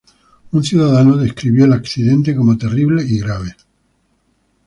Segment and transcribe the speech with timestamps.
[0.53, 3.55] Un ciudadano describió el accidente como "terrible y grave".